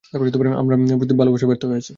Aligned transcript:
আমার 0.03 0.19
প্রতি 0.19 0.31
তোমার 0.33 0.53
ভালোবাসা 1.19 1.45
ব্যর্থ 1.47 1.63
হয়েছে। 1.65 1.89